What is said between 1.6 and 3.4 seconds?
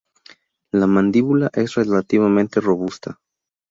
relativamente robusta.